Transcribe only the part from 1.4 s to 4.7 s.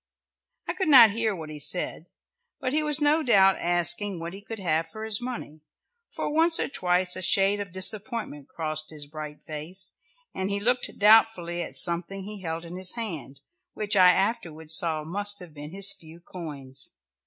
he said, but he was no doubt asking what he could